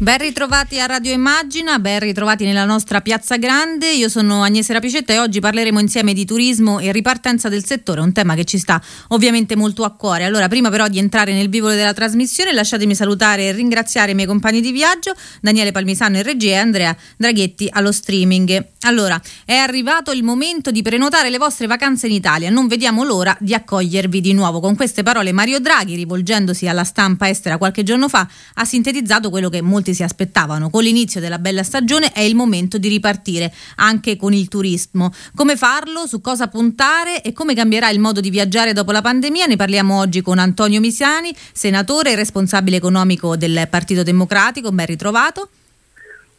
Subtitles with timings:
[0.00, 3.92] Ben ritrovati a Radio Immagina, ben ritrovati nella nostra Piazza Grande.
[3.92, 8.10] Io sono Agnese Rapicetta e oggi parleremo insieme di turismo e ripartenza del settore, un
[8.10, 10.24] tema che ci sta ovviamente molto a cuore.
[10.24, 14.26] Allora, prima però di entrare nel vivo della trasmissione, lasciatemi salutare e ringraziare i miei
[14.26, 18.68] compagni di viaggio, Daniele Palmisano in regia e Andrea Draghetti allo streaming.
[18.84, 22.48] Allora, è arrivato il momento di prenotare le vostre vacanze in Italia.
[22.48, 24.60] Non vediamo l'ora di accogliervi di nuovo.
[24.60, 29.50] Con queste parole Mario Draghi, rivolgendosi alla stampa estera qualche giorno fa, ha sintetizzato quello
[29.50, 30.70] che molti si aspettavano.
[30.70, 35.12] Con l'inizio della bella stagione è il momento di ripartire anche con il turismo.
[35.34, 39.46] Come farlo, su cosa puntare e come cambierà il modo di viaggiare dopo la pandemia?
[39.46, 44.70] Ne parliamo oggi con Antonio Misiani, senatore e responsabile economico del Partito Democratico.
[44.70, 45.48] Ben ritrovato.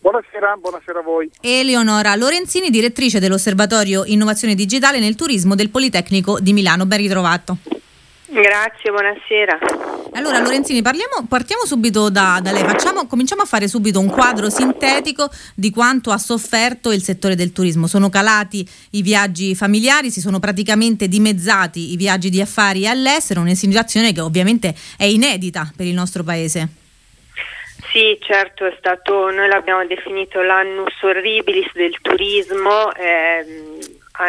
[0.02, 1.30] Buonasera, buonasera a voi.
[1.42, 6.88] Eleonora Lorenzini, direttrice dell'Osservatorio Innovazione Digitale nel Turismo del Politecnico di Milano.
[6.88, 7.58] Ben ritrovato.
[8.26, 9.91] Grazie, buonasera.
[10.14, 14.50] Allora Lorenzini, parliamo, partiamo subito da, da lei, Facciamo, cominciamo a fare subito un quadro
[14.50, 17.88] sintetico di quanto ha sofferto il settore del turismo.
[17.88, 24.12] Sono calati i viaggi familiari, si sono praticamente dimezzati i viaggi di affari all'estero, situazione
[24.12, 26.68] che ovviamente è inedita per il nostro paese.
[27.92, 33.80] Sì, certo, è stato, noi l'abbiamo definito l'annus horribilis del turismo, eh,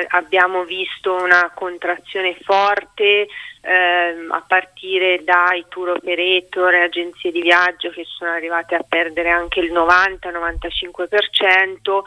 [0.09, 3.27] abbiamo visto una contrazione forte
[3.63, 9.31] eh, a partire dai tour operator e agenzie di viaggio che sono arrivate a perdere
[9.31, 12.03] anche il 90-95%,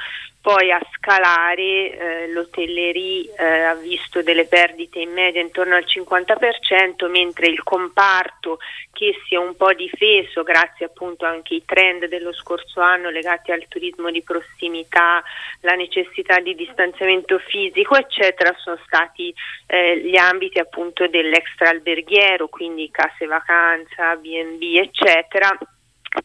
[0.46, 7.10] poi a scalare eh, l'hotellerie eh, ha visto delle perdite in media intorno al 50%,
[7.10, 8.60] mentre il comparto
[8.94, 13.52] che si è un po' difeso grazie appunto anche ai trend dello scorso anno legati
[13.52, 15.24] al turismo di prossimità,
[15.62, 19.34] la necessità di distanziamento fisico, eccetera, sono stati
[19.66, 25.58] eh, gli ambiti appunto dell'extra alberghiero, quindi case vacanza, B&B, eccetera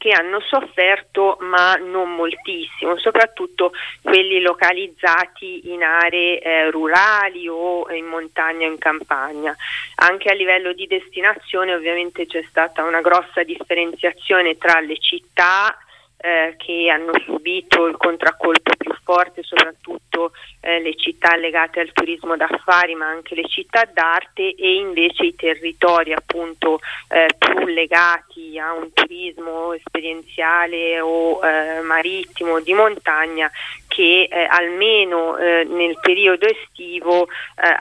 [0.00, 8.06] che hanno sofferto ma non moltissimo, soprattutto quelli localizzati in aree eh, rurali o in
[8.06, 9.55] montagna o in campagna.
[9.97, 15.77] Anche a livello di destinazione ovviamente c'è stata una grossa differenziazione tra le città
[16.22, 22.36] eh, che hanno subito il contraccolpo più forte, soprattutto eh, le città legate al turismo
[22.36, 28.72] d'affari, ma anche le città d'arte e invece i territori appunto eh, più legati a
[28.75, 33.50] un turismo esperienziale o eh, marittimo di montagna
[34.00, 37.28] che eh, almeno eh, nel periodo estivo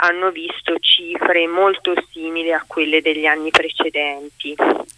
[0.01, 4.55] hanno visto cifre molto simili a quelle degli anni precedenti.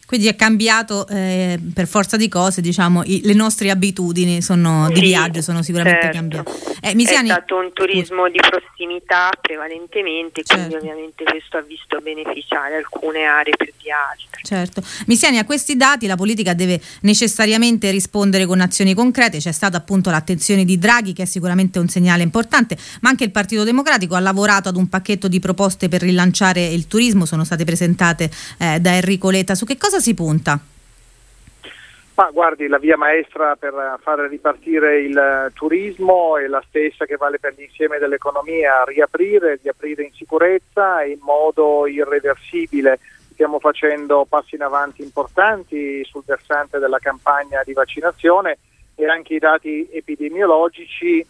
[0.08, 4.94] Quindi è cambiato eh, per forza di cose, diciamo, i, le nostre abitudini sono, sì,
[4.94, 6.18] di viaggio sono sicuramente certo.
[6.18, 6.52] cambiate.
[6.82, 7.30] Eh, Misiani...
[7.30, 10.66] È stato un turismo di prossimità prevalentemente, certo.
[10.66, 14.42] quindi ovviamente questo ha visto beneficiare alcune aree più di altre.
[14.44, 14.82] Certo.
[15.06, 20.09] Misiani, a questi dati la politica deve necessariamente rispondere con azioni concrete, c'è stata appunto
[20.09, 24.20] l'attenzione di Draghi che è sicuramente un segnale importante, ma anche il Partito Democratico ha
[24.20, 28.96] lavorato ad un pacchetto di proposte per rilanciare il turismo, sono state presentate eh, da
[28.96, 29.56] Enrico Letta.
[29.56, 30.60] Su che cosa si punta?
[32.14, 37.40] Ma guardi, la via maestra per fare ripartire il turismo è la stessa che vale
[37.40, 43.00] per l'insieme dell'economia, riaprire, riaprire in sicurezza in modo irreversibile.
[43.32, 48.58] Stiamo facendo passi in avanti importanti sul versante della campagna di vaccinazione
[48.96, 51.25] e anche i dati epidemiologici eh,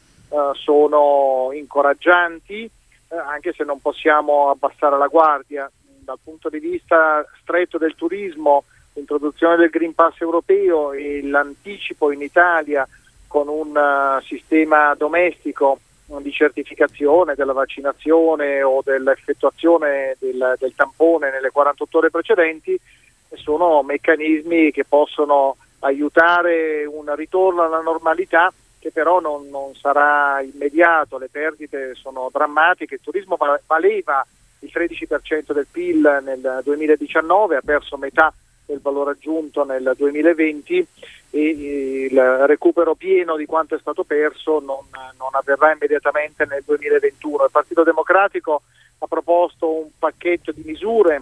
[0.54, 5.70] sono incoraggianti, eh, anche se non possiamo abbassare la guardia.
[6.04, 8.64] Dal punto di vista stretto del turismo,
[8.94, 12.88] l'introduzione del Green Pass europeo e l'anticipo in Italia
[13.28, 15.80] con un uh, sistema domestico
[16.20, 22.78] di certificazione della vaccinazione o dell'effettuazione del, del, tampone nelle 48 ore precedenti
[23.36, 31.20] sono meccanismi che possono aiutare un ritorno alla normalità che però non, non sarà immediato,
[31.20, 34.26] le perdite sono drammatiche, il turismo valeva
[34.60, 38.34] il 13% del PIL nel 2019, ha perso metà
[38.66, 40.88] del valore aggiunto nel 2020
[41.30, 41.50] e
[42.10, 44.86] il recupero pieno di quanto è stato perso non,
[45.18, 47.46] non avverrà immediatamente nel 2021.
[47.46, 48.64] Il Partito Democratico
[48.98, 51.22] ha proposto un pacchetto di misure,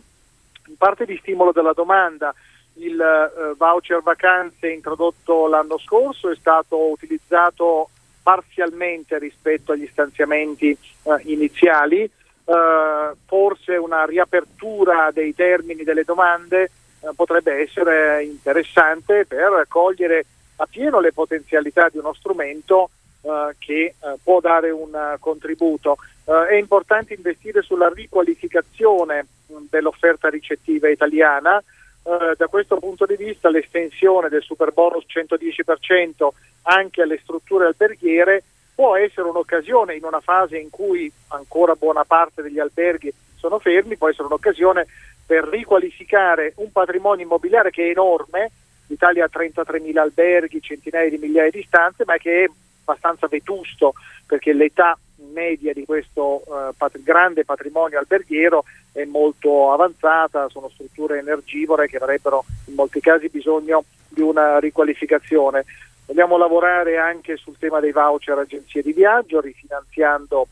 [0.67, 2.33] in parte di stimolo della domanda,
[2.79, 7.89] il eh, voucher vacanze introdotto l'anno scorso è stato utilizzato
[8.21, 17.09] parzialmente rispetto agli stanziamenti eh, iniziali, eh, forse una riapertura dei termini delle domande eh,
[17.15, 20.25] potrebbe essere interessante per cogliere
[20.57, 22.89] appieno le potenzialità di uno strumento
[23.21, 25.97] eh, che eh, può dare un uh, contributo.
[26.23, 31.61] Uh, è importante investire sulla riqualificazione mh, dell'offerta ricettiva italiana.
[32.09, 36.27] Uh, da questo punto di vista l'estensione del super bonus 110%
[36.63, 42.41] anche alle strutture alberghiere può essere un'occasione in una fase in cui ancora buona parte
[42.41, 44.87] degli alberghi sono fermi, può essere un'occasione
[45.23, 48.49] per riqualificare un patrimonio immobiliare che è enorme,
[48.87, 52.49] l'Italia ha 33.000 alberghi, centinaia di migliaia di stanze, ma che è
[52.85, 53.93] abbastanza vetusto
[54.25, 54.97] perché l'età
[55.33, 61.97] media di questo eh, pat- grande patrimonio alberghiero è molto avanzata, sono strutture energivore che
[61.97, 65.65] avrebbero in molti casi bisogno di una riqualificazione.
[66.05, 70.47] Dobbiamo lavorare anche sul tema dei voucher agenzie di viaggio, rifinanziando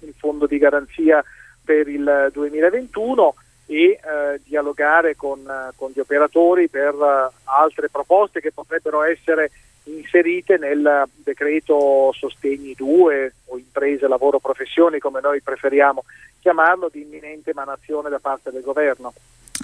[0.00, 1.22] il fondo di garanzia
[1.62, 3.34] per il 2021
[3.66, 3.98] e eh,
[4.44, 5.42] dialogare con,
[5.74, 9.50] con, gli operatori per uh, altre proposte che potrebbero essere
[9.86, 16.04] inserite nel decreto Sostegni 2 o imprese, lavoro, professioni come noi preferiamo
[16.40, 19.12] chiamarlo di imminente emanazione da parte del governo.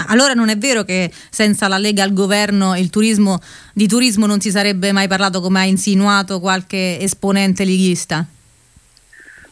[0.08, 3.38] Allora non è vero che senza la Lega al governo il turismo,
[3.74, 8.24] di turismo non si sarebbe mai parlato come ha insinuato qualche esponente leghista?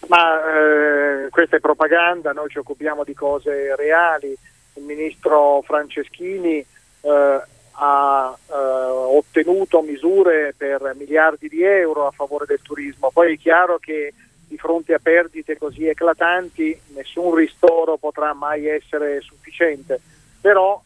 [0.06, 4.34] Ma eh, questa è propaganda, noi ci occupiamo di cose reali.
[4.74, 7.40] Il ministro Franceschini eh,
[7.82, 13.10] ha eh, ottenuto misure per miliardi di euro a favore del turismo.
[13.10, 14.12] Poi è chiaro che
[14.46, 19.98] di fronte a perdite così eclatanti nessun ristoro potrà mai essere sufficiente,
[20.40, 20.82] però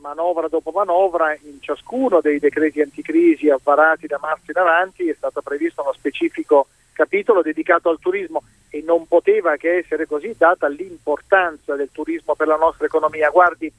[0.00, 5.40] manovra dopo manovra in ciascuno dei decreti anticrisi avvarati da marzo in avanti è stato
[5.40, 11.74] previsto uno specifico capitolo dedicato al turismo e non poteva che essere così data l'importanza
[11.74, 13.30] del turismo per la nostra economia.
[13.30, 13.72] Guardi,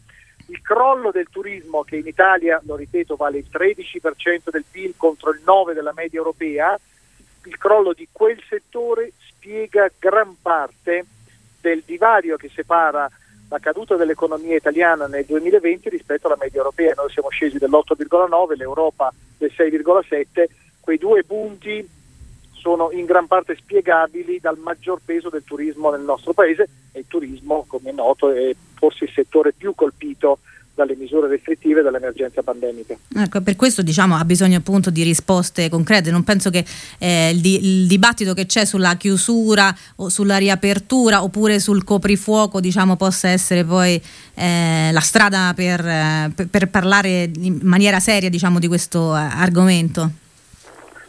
[0.48, 5.32] il crollo del turismo che in Italia, lo ripeto, vale il 13% del PIL contro
[5.32, 6.80] il 9% della media europea,
[7.46, 11.06] il crollo di quel settore spiega gran parte
[11.62, 13.10] del divario che separa
[13.50, 16.94] la caduta dell'economia italiana nel 2020 rispetto alla media europea.
[16.96, 20.46] Noi siamo scesi dell'8,9, l'Europa del 6,7,
[20.80, 21.88] quei due punti
[22.66, 27.06] sono in gran parte spiegabili dal maggior peso del turismo nel nostro paese e il
[27.08, 30.40] turismo, come è noto, è forse il settore più colpito
[30.74, 32.98] dalle misure restrittive dall'emergenza pandemica.
[33.16, 36.10] Ecco, per questo diciamo, ha bisogno appunto di risposte concrete.
[36.10, 36.66] Non penso che
[36.98, 42.60] eh, il, di, il, dibattito che c'è sulla chiusura o sulla riapertura oppure sul coprifuoco
[42.60, 44.02] diciamo, possa essere poi
[44.34, 49.20] eh, la strada per, eh, per, per, parlare in maniera seria diciamo, di questo eh,
[49.20, 50.24] argomento.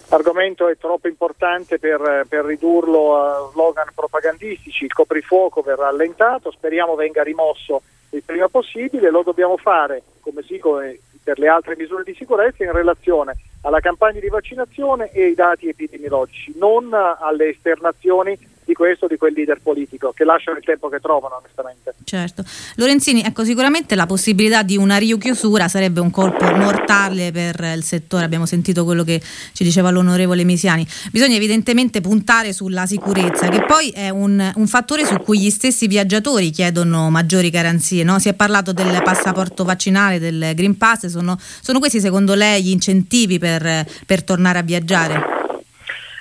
[0.09, 6.95] L'argomento è troppo importante per, per, ridurlo a slogan propagandistici, il coprifuoco verrà allentato, speriamo
[6.95, 12.05] venga rimosso il prima possibile, lo dobbiamo fare come sì come per le altre misure
[12.05, 18.39] di sicurezza in relazione alla campagna di vaccinazione e ai dati epidemiologici, non alle esternazioni
[18.67, 21.95] di questo o di quel leader politico che lasciano il tempo che trovano onestamente.
[22.03, 22.45] Certo.
[22.75, 28.25] Lorenzini, ecco sicuramente la possibilità di una richiusura sarebbe un colpo mortale per il settore,
[28.25, 29.23] abbiamo sentito quello che
[29.53, 30.87] ci diceva l'onorevole Misiani.
[31.13, 35.87] Bisogna evidentemente puntare sulla sicurezza che poi è un, un fattore su cui gli stessi
[35.87, 38.03] viaggiatori chiedono maggiori garanzie.
[38.03, 38.19] No?
[38.19, 42.71] Si è parlato del passaporto vaccinale, del Green Pass, sono, sono questi secondo lei gli
[42.71, 45.35] incentivi per, per tornare a viaggiare?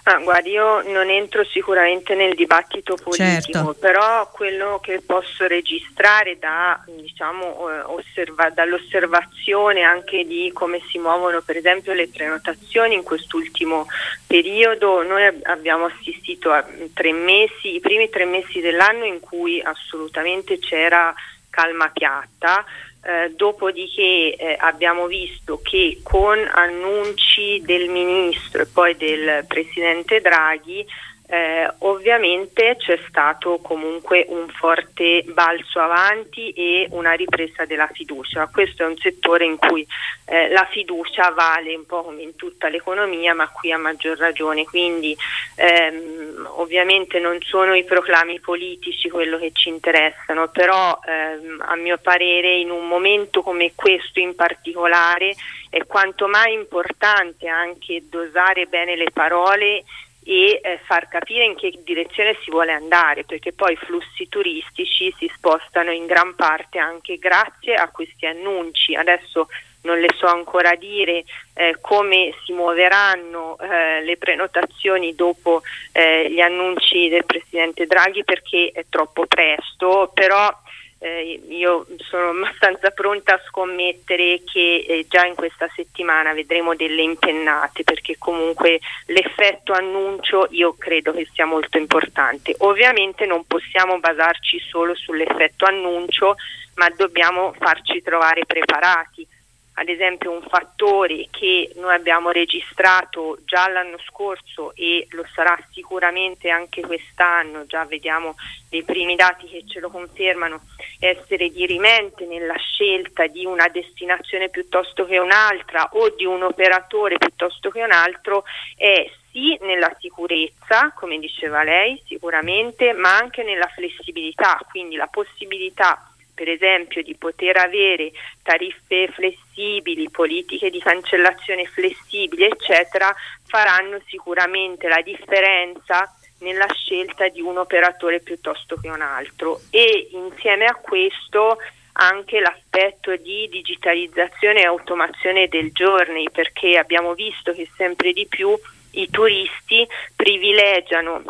[0.08, 3.76] Ah, guardi, io non entro sicuramente nel dibattito politico, certo.
[3.80, 11.42] però quello che posso registrare da, diciamo, eh, osserva- dall'osservazione anche di come si muovono
[11.42, 13.88] per esempio le prenotazioni in quest'ultimo
[14.28, 20.60] periodo, noi abbiamo assistito a tre mesi, i primi tre mesi dell'anno in cui assolutamente
[20.60, 21.12] c'era
[21.50, 22.64] calma piatta,
[23.06, 30.84] eh, dopodiché eh, abbiamo visto che con annunci del ministro e poi del presidente Draghi
[31.28, 38.48] eh, ovviamente c'è stato comunque un forte balzo avanti e una ripresa della fiducia.
[38.52, 39.86] Questo è un settore in cui
[40.26, 44.66] eh, la fiducia vale un po' come in tutta l'economia, ma qui a maggior ragione.
[44.66, 45.18] Quindi
[45.56, 51.98] ehm, ovviamente non sono i proclami politici quello che ci interessano, però ehm, a mio
[51.98, 55.34] parere in un momento come questo in particolare
[55.72, 59.84] è quanto mai importante anche dosare bene le parole
[60.28, 65.14] e eh, far capire in che direzione si vuole andare, perché poi i flussi turistici
[65.18, 68.96] si spostano in gran parte anche grazie a questi annunci.
[68.96, 69.48] Adesso
[69.84, 76.40] non le so ancora dire eh, come si muoveranno eh, le prenotazioni dopo eh, gli
[76.42, 80.52] annunci del Presidente Draghi perché è troppo presto, però
[81.00, 87.02] eh, io sono abbastanza pronta a scommettere che eh, già in questa settimana vedremo delle
[87.02, 92.56] impennate perché comunque l'effetto annuncio io credo che sia molto importante.
[92.60, 96.36] Ovviamente non possiamo basarci solo sull'effetto annuncio
[96.76, 99.28] ma dobbiamo farci trovare preparati
[99.76, 106.50] ad esempio un fattore che noi abbiamo registrato già l'anno scorso e lo sarà sicuramente
[106.50, 108.36] anche quest'anno, già vediamo
[108.70, 110.62] dei primi dati che ce lo confermano,
[111.00, 117.70] essere dirimente nella scelta di una destinazione piuttosto che un'altra o di un operatore piuttosto
[117.70, 118.44] che un altro
[118.78, 126.15] è sì nella sicurezza, come diceva lei, sicuramente, ma anche nella flessibilità, quindi la possibilità
[126.36, 128.12] per esempio di poter avere
[128.44, 133.16] tariffe flessibili, politiche di cancellazione flessibili, eccetera,
[133.48, 139.62] faranno sicuramente la differenza nella scelta di un operatore piuttosto che un altro.
[139.72, 141.58] E insieme a questo
[141.94, 148.54] anche l'aspetto di digitalizzazione e automazione del journey perché abbiamo visto che sempre di più
[148.92, 151.24] i turisti privilegiano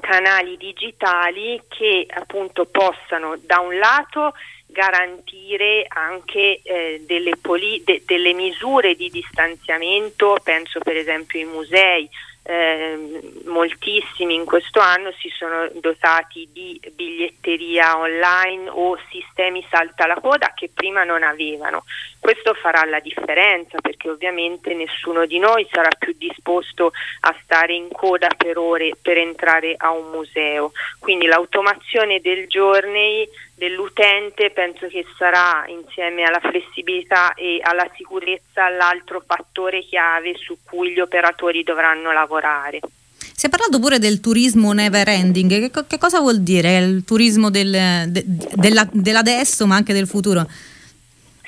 [0.00, 4.34] canali digitali che appunto possano da un lato
[4.66, 12.08] garantire anche eh, delle, poli- de- delle misure di distanziamento, penso per esempio ai musei,
[12.42, 13.23] eh,
[13.64, 20.52] moltissimi in questo anno si sono dotati di biglietteria online o sistemi salta la coda
[20.54, 21.84] che prima non avevano.
[22.20, 27.88] Questo farà la differenza perché ovviamente nessuno di noi sarà più disposto a stare in
[27.90, 30.72] coda per ore per entrare a un museo.
[30.98, 39.22] Quindi l'automazione del journey dell'utente penso che sarà insieme alla flessibilità e alla sicurezza l'altro
[39.24, 42.80] fattore chiave su cui gli operatori dovranno lavorare.
[43.36, 47.50] Si è parlato pure del turismo never ending, che, che cosa vuol dire il turismo
[47.50, 48.24] del, de,
[48.54, 50.48] della, dell'adesso ma anche del futuro?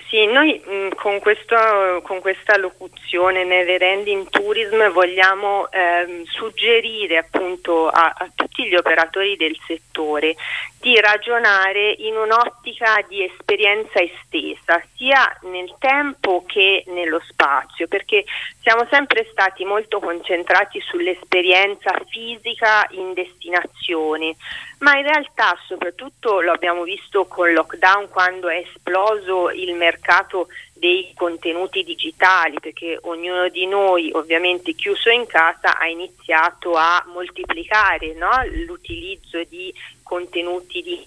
[0.09, 1.57] Sì, noi mh, mm, con, questo,
[2.05, 9.37] con, questa locuzione Never Ending Tourism vogliamo ehm, suggerire appunto a, a, tutti gli operatori
[9.37, 10.37] del settore
[10.81, 18.25] di ragionare in un'ottica di esperienza estesa, sia nel tempo che nello spazio, perché
[18.61, 24.37] siamo sempre stati molto concentrati sull'esperienza fisica in destinazione,
[24.79, 30.49] ma in realtà soprattutto lo abbiamo visto con il lockdown quando è esploso il mercato
[30.75, 38.13] dei contenuti digitali perché ognuno di noi ovviamente chiuso in casa ha iniziato a moltiplicare
[38.15, 38.31] no?
[38.67, 41.07] l'utilizzo di contenuti di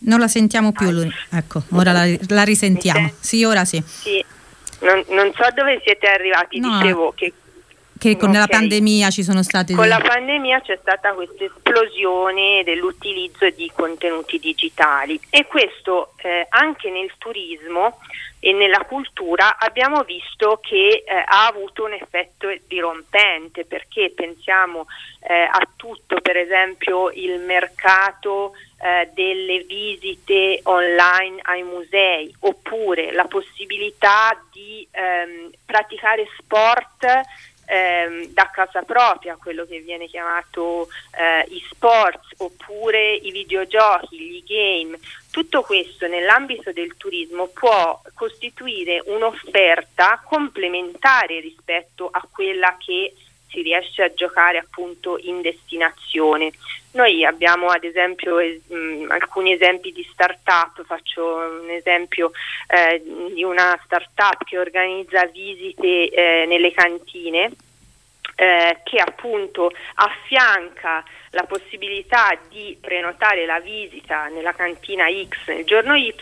[0.00, 3.12] non la sentiamo più, ecco, ora la, la risentiamo.
[3.18, 3.82] Sì, ora sì.
[3.84, 4.24] sì.
[4.80, 6.78] Non, non, so dove siete arrivati, no.
[6.78, 7.32] dicevo che
[7.98, 8.40] che con okay.
[8.40, 14.38] la pandemia ci sono state con la pandemia c'è stata questa esplosione dell'utilizzo di contenuti
[14.38, 17.98] digitali e questo eh, anche nel turismo
[18.40, 24.86] e nella cultura abbiamo visto che eh, ha avuto un effetto dirompente perché pensiamo
[25.20, 33.24] eh, a tutto per esempio il mercato eh, delle visite online ai musei oppure la
[33.24, 37.06] possibilità di ehm, praticare sport
[37.68, 44.98] ehm, da casa propria, quello che viene chiamato eh, e-sports oppure i videogiochi, gli game.
[45.30, 53.14] Tutto questo nell'ambito del turismo può costituire un'offerta complementare rispetto a quella che
[53.48, 56.52] si riesce a giocare appunto in destinazione.
[56.92, 62.32] Noi abbiamo ad esempio es- mh, alcuni esempi di start-up, faccio un esempio
[62.68, 63.02] eh,
[63.32, 67.50] di una start-up che organizza visite eh, nelle cantine
[68.36, 75.94] eh, che appunto affianca la possibilità di prenotare la visita nella cantina X nel giorno
[75.94, 76.14] Y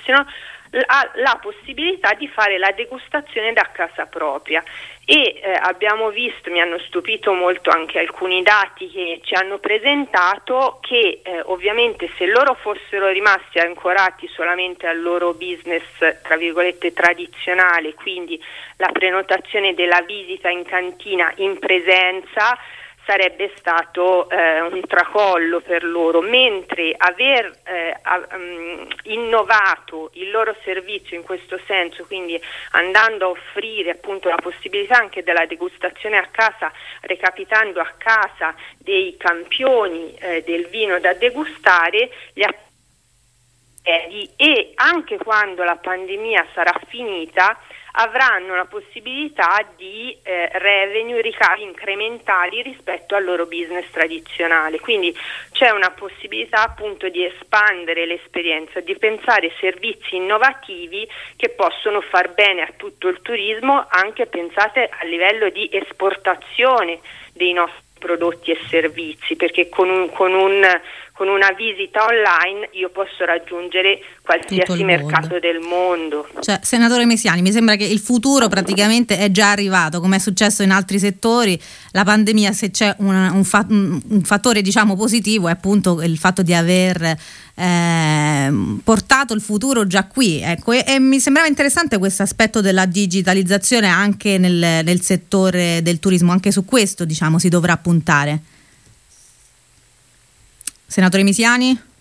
[0.85, 4.63] ha la possibilità di fare la degustazione da casa propria.
[5.09, 10.79] E eh, abbiamo visto, mi hanno stupito molto anche alcuni dati che ci hanno presentato
[10.81, 15.85] che eh, ovviamente se loro fossero rimasti ancorati solamente al loro business
[16.23, 18.43] tra virgolette tradizionale, quindi
[18.79, 22.59] la prenotazione della visita in cantina in presenza,
[23.07, 27.97] sarebbe stato eh, un tracollo per loro, mentre aver eh,
[28.35, 32.39] um, innovato il loro servizio in questo senso, quindi
[32.73, 36.73] andando a offrire appunto la possibilità anche della degustazione a casa,
[37.03, 42.53] recapitando a casa dei campioni eh, del vino da degustare, gli ha
[43.89, 47.57] e anche quando la pandemia sarà finita
[47.99, 54.81] avranno la possibilità di eh, revenue, ricavi incrementali rispetto al loro business tradizionale.
[54.81, 55.17] Quindi
[55.53, 62.63] c'è una possibilità appunto di espandere l'esperienza, di pensare servizi innovativi che possono far bene
[62.63, 67.01] a tutto il turismo, anche pensate a livello di esportazione
[67.33, 70.63] dei nostri prodotti e servizi, perché con, un, con, un,
[71.17, 76.29] con, una visita online io posso raggiungere qualsiasi mercato del mondo.
[76.41, 80.63] Cioè, senatore Mesiani, mi sembra che il futuro praticamente è già arrivato, come è successo
[80.63, 81.61] in altri settori.
[81.93, 86.43] La pandemia, se c'è una, un, fa, un, fattore diciamo, positivo, è appunto il fatto
[86.43, 87.17] di aver
[87.55, 88.53] eh,
[88.85, 90.41] portato il futuro già qui.
[90.43, 95.99] Ecco, e, e, mi sembrava interessante questo aspetto della digitalizzazione anche nel, nel, settore del
[95.99, 98.55] turismo, anche su questo diciamo, si dovrà puntare.
[100.87, 101.95] Senatore Misiani?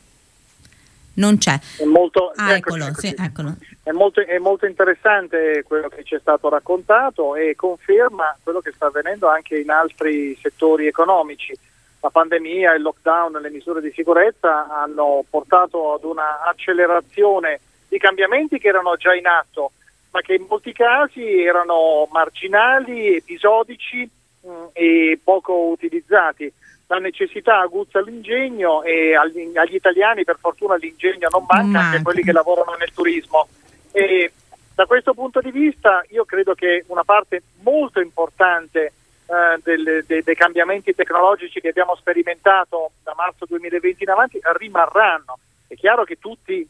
[1.16, 1.58] Non c'è.
[1.78, 3.56] È molto, ah, eccolo, sì, eccolo.
[3.84, 8.72] È, molto, è molto interessante quello che ci è stato raccontato e conferma quello che
[8.74, 11.58] sta avvenendo anche in altri settori economici
[12.06, 18.60] la pandemia, il lockdown, le misure di sicurezza hanno portato ad una accelerazione di cambiamenti
[18.60, 19.72] che erano già in atto,
[20.12, 24.08] ma che in molti casi erano marginali, episodici
[24.42, 26.52] mh, mm, e poco utilizzati.
[26.88, 32.22] La necessità aguzza l'ingegno e agli, italiani per fortuna l'ingegno non manca, manca, anche quelli
[32.22, 33.48] che lavorano nel turismo.
[33.92, 34.32] E
[34.76, 38.92] da questo punto di vista io credo che una parte molto importante
[39.26, 45.40] eh, delle, de, dei cambiamenti tecnologici che abbiamo sperimentato da marzo 2020 in avanti rimarranno.
[45.68, 46.68] È chiaro che tutti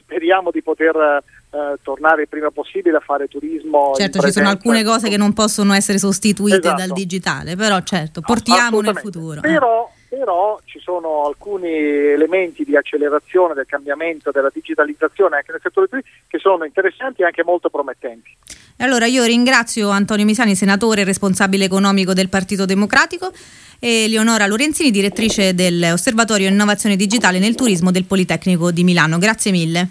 [0.00, 3.92] speriamo di poter eh, tornare il prima possibile a fare turismo.
[3.94, 6.76] Certo, ci sono alcune cose che non possono essere sostituite esatto.
[6.76, 9.40] dal digitale, però certo, portiamo nel futuro.
[9.40, 15.88] Però, però, ci sono alcuni elementi di accelerazione del cambiamento, della digitalizzazione anche nel settore
[15.88, 18.36] turistico che sono interessanti e anche molto promettenti.
[18.80, 23.30] Allora io ringrazio Antonio Misani, senatore responsabile economico del Partito Democratico
[23.78, 29.18] e Leonora Lorenzini, direttrice dell'Osservatorio Innovazione Digitale nel Turismo del Politecnico di Milano.
[29.18, 29.88] Grazie mille.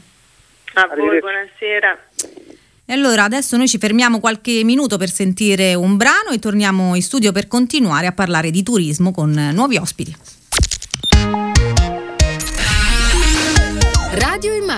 [0.74, 2.00] A voi, buonasera.
[2.86, 7.03] E allora adesso noi ci fermiamo qualche minuto per sentire un brano e torniamo in
[7.03, 10.15] studio per continuare a parlare di turismo con nuovi ospiti.
[14.13, 14.69] Radio Immagine